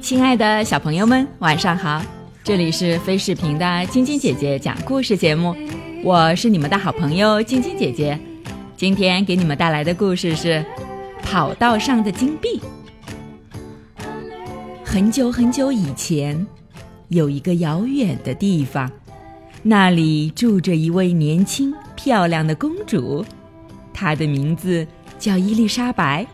[0.00, 2.00] 亲爱的小朋友们，晚上好！
[2.44, 5.54] 这里是飞视频的晶晶姐姐讲故事节目，
[6.04, 8.18] 我是你们的好朋友晶晶姐姐。
[8.76, 10.48] 今天给你们带来的故事是
[11.22, 12.60] 《跑道上的金币》。
[14.84, 16.46] 很久很久以前，
[17.08, 18.90] 有一个遥远的地方，
[19.62, 23.24] 那里住着一位年轻漂亮的公主，
[23.94, 24.86] 她的名字
[25.18, 26.26] 叫伊丽莎白。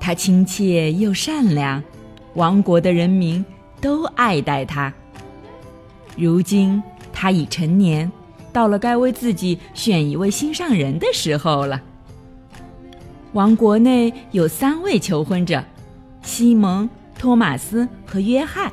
[0.00, 1.80] 她亲切又善良，
[2.34, 3.44] 王国的人民
[3.80, 4.92] 都爱戴她。
[6.16, 8.10] 如今她已成年，
[8.56, 11.78] 到了该为自己选一位心上人的时候了。
[13.34, 15.62] 王国内有三位求婚者：
[16.22, 18.72] 西蒙、托马斯和约翰。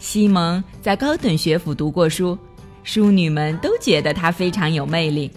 [0.00, 2.36] 西蒙在高等学府读过书，
[2.82, 5.30] 淑女们都觉得他非常有魅力。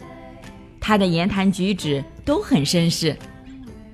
[0.80, 3.16] 他的言谈举止都很绅士，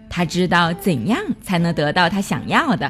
[0.09, 2.89] 他知道怎样才能得到他想要的。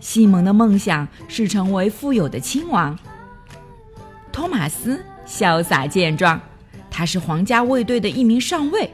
[0.00, 2.98] 西蒙的梦想是成为富有的亲王。
[4.32, 6.38] 托马斯潇洒健壮，
[6.90, 8.90] 他是皇家卫队的一名上尉。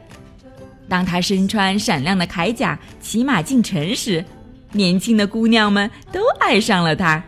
[0.87, 4.23] 当他身穿闪亮的铠甲骑马进城时，
[4.71, 7.21] 年轻的姑娘们都爱上了他。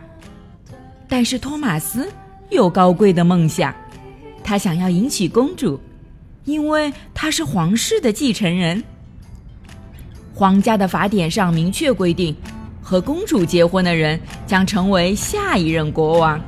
[1.06, 2.10] 但是托马斯
[2.48, 3.74] 有高贵的梦想，
[4.42, 5.78] 他想要迎娶公主，
[6.46, 8.82] 因为他是皇室的继承人。
[10.34, 12.34] 皇家的法典上明确规定，
[12.80, 16.40] 和公主结婚的人将成为下一任国王。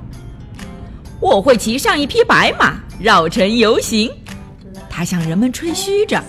[1.25, 4.11] 我会骑上一匹白马，绕城游行。
[4.91, 6.23] 他向人们吹嘘着，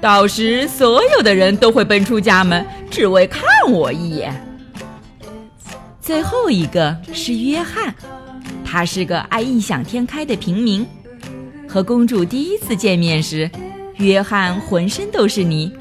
[0.00, 4.34] 到时所有的人都会奔出家门，只为看我一眼。
[6.00, 7.94] 最后一个是约翰，
[8.64, 10.84] 他是个爱异想天开的平民。
[11.68, 13.48] 和公主第一次见面时，
[13.98, 15.72] 约翰浑身都是泥。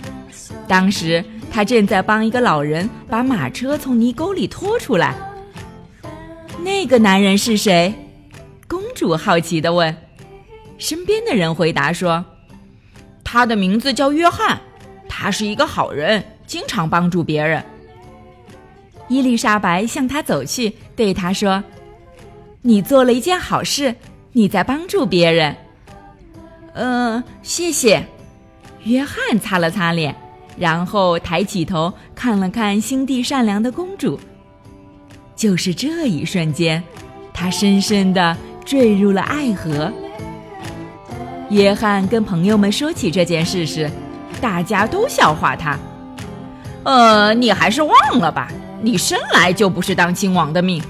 [0.68, 5.16] 当时他正在帮一个老人把马车从泥沟里拖出来。
[6.64, 7.92] 那个男人是谁？
[9.04, 9.94] 主好奇地问。
[10.78, 12.24] 身边的人回答说
[13.22, 14.62] ：“他的名字叫约翰，
[15.10, 17.62] 他是一个好人，经常帮助别人。”
[19.10, 21.62] 伊丽莎白向他走去，对他说
[22.64, 23.94] ：“你做了一件好事，
[24.32, 25.54] 你在帮助别人。
[26.74, 28.06] ”“嗯，谢谢。”
[28.86, 30.16] 约翰擦了擦脸，
[30.58, 34.18] 然后抬起头看了看心地善良的公主。
[35.36, 36.82] 就是这一瞬间，
[37.34, 39.92] 他深深的坠入了爱河。
[41.50, 43.90] 约翰跟朋友们说起这件事时，
[44.42, 45.78] 大家都笑话他。
[46.84, 48.52] “呃，你还是忘了吧。”
[48.86, 50.84] 你生来就不是当亲王的命。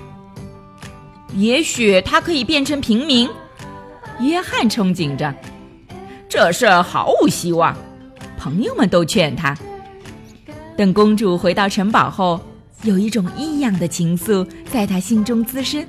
[1.36, 3.30] 也许他可以变成平民，
[4.20, 5.32] 约翰憧憬着。
[6.28, 7.78] 这事毫无希望，
[8.36, 9.56] 朋友们都劝他。
[10.76, 12.42] 等公主回到城堡后，
[12.82, 15.86] 有一种异样的情愫在她心中滋生，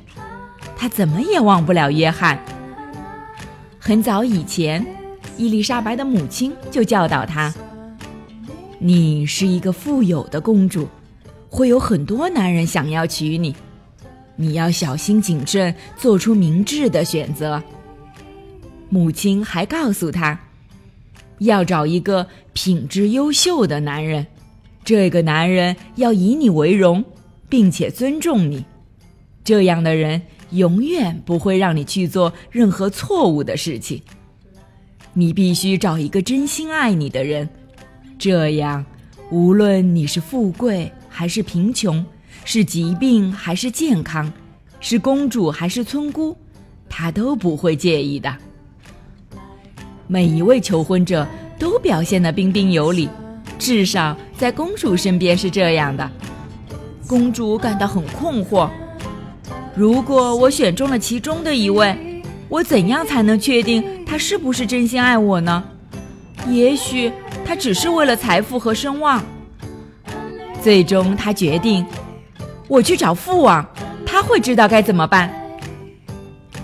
[0.85, 2.39] 她怎么也忘不了约翰。
[3.79, 4.85] 很早以前，
[5.39, 7.55] 伊丽莎白的母亲就教导她
[8.79, 10.87] ：“你是一个富有的公主。”
[11.49, 13.57] 会有很多男人想要娶你，
[14.37, 17.63] 你要小心谨慎，做出明智的选择。
[18.91, 20.39] 母亲还告诉他，
[21.39, 24.27] 要找一个品质优秀的男人，
[24.85, 27.03] 这个男人要以你为荣，
[27.49, 28.67] 并且尊重你，
[29.43, 34.01] 这样的人永远不会让你去做任何错误的事情。
[35.13, 37.49] 你必须找一个真心爱你的人，
[38.19, 38.85] 这样，
[39.31, 40.91] 无论你是富贵。
[41.17, 42.05] 还是贫穷，
[42.45, 44.33] 是疾病还是健康，
[44.81, 46.37] 是公主还是村姑，
[46.89, 48.37] 他都不会介意的。
[50.09, 51.25] 每一位求婚者
[51.57, 53.09] 都表现得彬彬有礼，
[53.61, 56.11] 至少在公主身边是这样的。
[57.07, 58.69] 公主感到很困惑：
[59.77, 65.65] 如果我选中了其中的一位，我怎样才能确定他是不是真心爱我呢？
[66.49, 67.11] 也许
[67.45, 69.21] 他只是为了财富和声望。
[70.63, 71.85] 最终，他决定，
[72.69, 73.67] 我去找父王，
[74.07, 75.33] 他会知道该怎么办。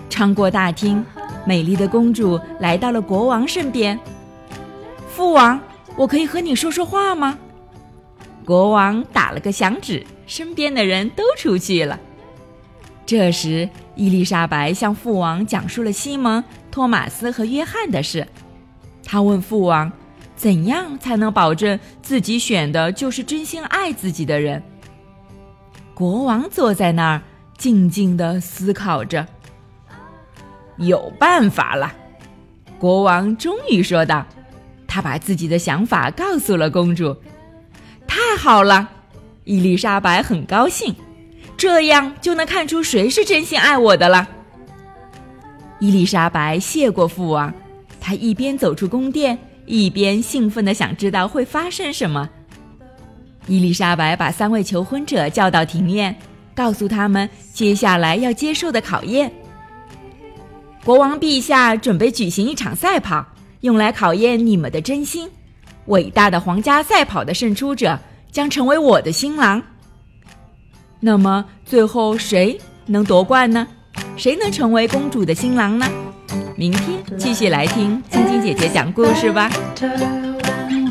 [0.09, 1.05] 穿过大厅，
[1.45, 3.99] 美丽的公主来到了国王身边。
[5.09, 5.59] 父王，
[5.97, 7.37] 我可以和你说说话吗？
[8.45, 11.99] 国王打了个响指，身边的人都出去了。
[13.07, 18.27] 这时，伊丽莎白向父王讲述了西蒙、托马斯和约翰的事。
[19.05, 19.91] 他问父王
[20.37, 24.63] ：“怎样才能保证自己选的就是真心爱自己的人？”
[25.93, 27.23] 国王坐在那儿，
[27.59, 29.27] 静静的思考着。
[30.77, 31.93] 有办法了，
[32.79, 34.25] 国王终于说道
[34.87, 37.17] ：“他把自己的想法告诉了公主。”
[38.07, 38.89] 太好了，
[39.45, 40.95] 伊丽莎白很高兴，
[41.61, 44.27] 这样就能看出谁是真心爱我的了。
[45.79, 47.53] 伊丽莎白谢过父王，
[48.01, 52.27] 她一边走出宫殿，一边兴奋地想知道会发生什么。
[53.47, 56.17] 伊丽莎白把三位求婚者叫到庭院，
[56.55, 59.31] 告诉他们接下来要接受的考验。
[60.83, 63.23] 国王陛下准备举行一场赛跑，
[63.61, 65.31] 用来考验你们的真心。
[65.89, 67.99] 伟大的皇家赛跑的胜出者
[68.33, 69.63] 将成为我的新郎。
[71.03, 73.67] 那么最后谁能夺冠呢？
[74.19, 75.87] 谁能成为公主的新郎呢？
[76.57, 79.51] 明天继续来听晶晶姐姐讲故事吧。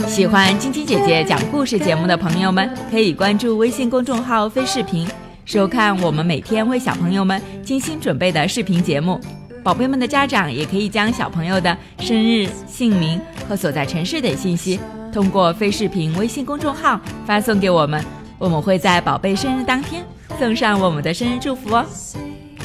[0.08, 5.08] 喜欢晶晶姐姐讲故事节目的朋友们，可以关注微信公众号“飞视频”，
[5.46, 9.20] 收看我们每天为小朋友们精心准备的视频节目。
[9.64, 14.80] 宝贝们的家长也可以将小朋友的生日、姓名和所在城市等信息，
[15.14, 18.04] 通过飞视频微信公众号发送给我们，
[18.40, 20.04] 我们会在宝贝生日当天
[20.40, 21.86] 送上我们的生日祝福哦。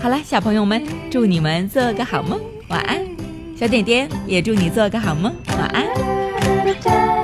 [0.01, 3.05] 好了，小朋友们，祝你们做个好梦，晚安。
[3.59, 7.24] 小点点也祝你做个好梦，晚安。